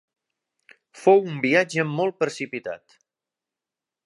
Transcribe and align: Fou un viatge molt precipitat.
Fou 1.01 1.21
un 1.33 1.37
viatge 1.45 1.87
molt 1.93 2.19
precipitat. 2.25 3.01